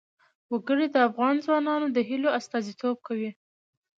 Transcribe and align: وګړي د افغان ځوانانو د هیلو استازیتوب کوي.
وګړي 0.51 0.87
د 0.91 0.95
افغان 1.07 1.35
ځوانانو 1.45 1.87
د 1.91 1.97
هیلو 2.09 2.29
استازیتوب 2.39 2.95
کوي. 3.07 3.31